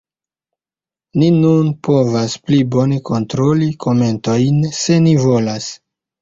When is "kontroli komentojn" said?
3.11-4.59